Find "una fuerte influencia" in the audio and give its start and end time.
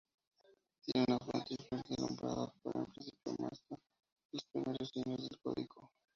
1.07-1.95